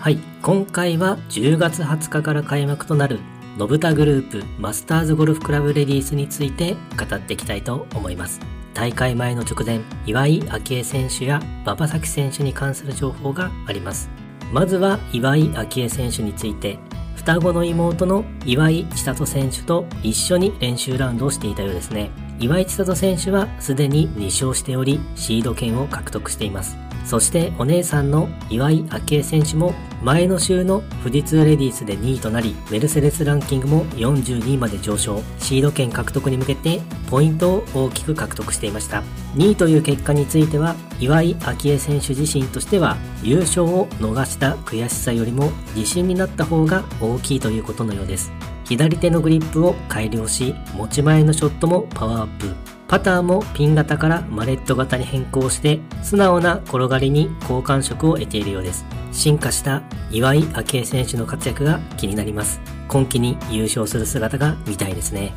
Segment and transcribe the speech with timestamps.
[0.00, 3.20] はい、今回は10月20日から開幕となる
[3.58, 8.40] のぶたグループマスターズゴルフクラブレディースについて語っていきたいと思います。
[8.72, 14.08] 大会前の直前、岩井明愛選手や馬場咲希選手に関する情報があります。
[14.54, 16.78] まずは岩井明愛選手について、
[17.16, 22.10] 双子の妹の岩井千里選手と一緒に練習ラウンドをしていたようですね。
[22.38, 26.78] 岩井千里選手はすでに2勝しており、シード権を獲得しています。
[27.04, 39.02] そしてお姉さんの岩井明愛選手も前の週の富士通レディースで2位となり、メルセデスランキングも42位まで上昇、シード権獲得に向けてポイントを大きく獲得していました。
[39.34, 48.32] 2位という結果については、岩井明愛選手自身としては優勝を逃した悔しさよりも自信になった方が大きいということのようです。
[48.64, 52.69] 左手のグリップを改良し、持ち前のショットもパワーアップ。
[52.90, 58.84] パターもピン型からマレット型に変更して、素直な転がりに好感触を得ているようです。
[59.12, 62.60] 進化した岩井明愛選手の活躍が気になります。
[62.88, 65.32] 今季に優勝する姿が見たいですね。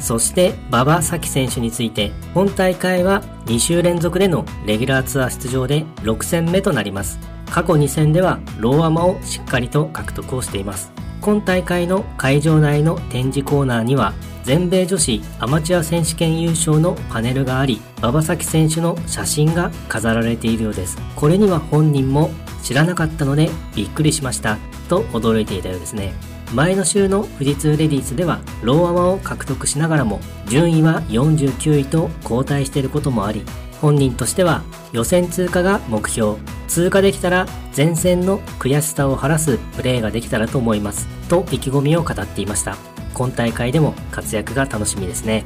[0.00, 7.18] そして馬場咲希選手について本大会は2週連続でのレギュラーツアー出場で6戦目となります
[7.50, 14.12] 過去2戦ではローアマをしっかりと獲得をしています今大会の会場内の展示コーナーには
[14.46, 20.96] 全米女子アマチュア選手権優勝のパネルがあり馬場咲希選手の写真が飾られているようです。
[21.16, 22.30] これには本人も
[22.62, 24.58] 知らなかったのでびっくりしました。
[24.88, 26.14] と驚いていたようですね。
[26.54, 33.42] 前の週の富士通レディースではローアマを獲得しながらも順位は49位と後退していることもあり
[33.80, 36.36] 本人としては予選通過が目標。
[36.68, 41.08] 通過できたら前線の悔しさを晴らすプレーができたらと思います。
[41.28, 42.95] と意気込みを語っていました。
[43.16, 45.44] 今大会でも活躍が楽しみですね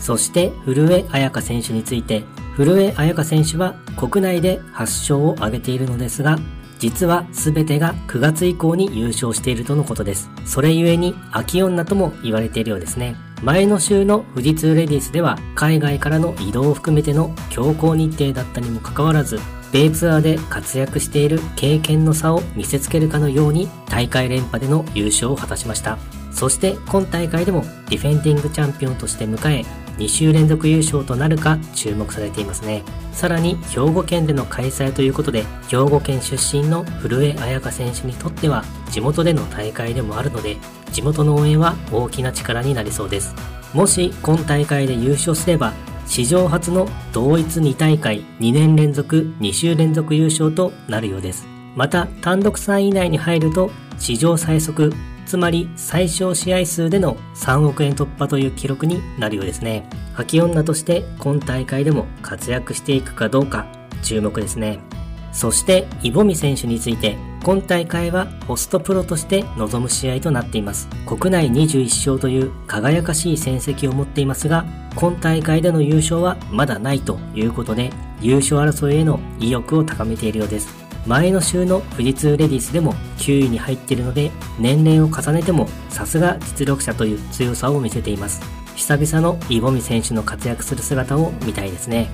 [0.00, 2.24] そして古江彩佳選手について
[2.56, 6.38] 古江彩佳選手は国内で8勝を挙げているのですが
[6.78, 10.30] 実は全てが9月以降に優勝しているとのことです。
[10.44, 13.16] それゆえに秋女とも言われているようですね。
[13.42, 19.38] 前の週の富士通レディースでは海外からの移動を含めての強行日程だったにもかかわらず、
[19.72, 25.98] 米ツアーで活躍している経験の差を見せつけるかのように大会連覇での優勝を果たしました。
[26.36, 29.64] そして今大会でもディフェンディングチャンピオンとして迎え、
[29.96, 32.82] 2週連続優勝となるか注目されていますね。
[33.12, 40.58] さらに兵庫県での開催ということで、兵庫県出身の古江彩佳選手にとっては地元での大会でもあるので、
[40.92, 43.34] 地元の応援は大きな力になりそうです。
[43.72, 45.72] もし今大会で優勝すれば、
[46.06, 51.46] 史上初の同一2大会2年連続2週連続優勝となるようです。
[51.74, 54.92] また単独3位以内に入ると史上最速
[55.26, 59.88] つまり最小試合数での3億円突破という記録になるようですね。
[60.16, 63.66] 秋女として今大会でも活躍していくかどうか
[64.02, 64.78] 注目ですね。
[65.32, 70.88] そして、イボミ選手について、今大会はホストプロとして臨む試合となっています。
[71.04, 77.90] 国内21勝という輝かしい戦績を持っていますが、今大会での優勝はまだないということで、
[78.22, 80.85] 優勝争いへの意欲を高めているようです。
[81.06, 88.40] 前の週の富士通レディースでも9位に入っているので年齢を重ねてもさすが実力者という強さを見せています。
[88.74, 92.10] 久々のイボミ選手の活躍する姿を見たいですね。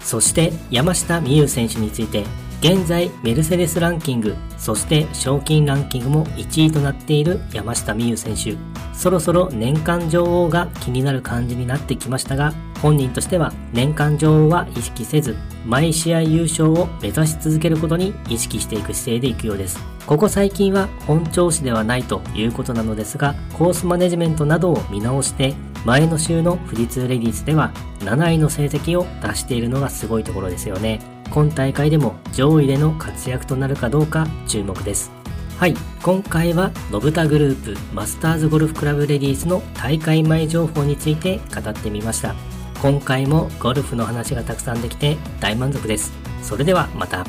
[0.00, 2.24] そして山下美夢有選手について
[2.60, 8.56] 現在メルセデスランキングそして賞金ランキングも1位となっている山下美夢有選手。
[8.94, 12.52] そろそろ年間女王が気になる感じになってきましたが
[12.82, 15.36] 本人としては年間女王は意識せず
[15.66, 19.78] 毎試合優勝を目指し続けることに意識していく姿勢でいくようです。
[20.06, 25.54] ここ最近は本調子ではないということなのですがコースマネジメントなどを見直して
[25.84, 31.00] 前の週の富士通レディースでは7位の成績を出しているのがすごいところですよね。
[31.30, 35.12] 今大会でも上位での活躍となるかどうか注目です。
[35.58, 42.34] はい今回はのぶたグループマスターズゴルフクラブレディースの大会前情報について語ってみました。
[42.80, 46.12] 今回もゴルフの話がたくさんできて大満足です。
[46.42, 47.26] それではまた。